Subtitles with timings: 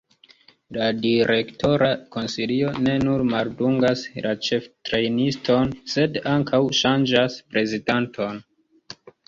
[0.77, 8.45] La direktora konsilio ne nur maldungas la ĉeftrejniston, sed ankaŭ ŝanĝas prezidanton.